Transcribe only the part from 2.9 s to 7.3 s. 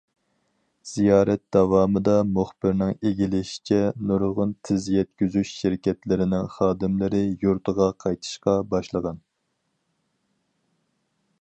ئىگىلىشىچە، نۇرغۇن تېز يەتكۈزۈش شىركەتلىرىنىڭ خادىملىرى